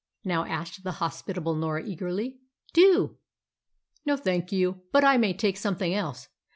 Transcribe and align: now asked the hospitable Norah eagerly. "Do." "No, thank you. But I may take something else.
now 0.23 0.45
asked 0.45 0.83
the 0.83 0.93
hospitable 0.93 1.53
Norah 1.53 1.83
eagerly. 1.83 2.39
"Do." 2.73 3.17
"No, 4.03 4.17
thank 4.17 4.51
you. 4.51 4.81
But 4.91 5.03
I 5.03 5.17
may 5.17 5.31
take 5.31 5.57
something 5.57 5.93
else. 5.93 6.27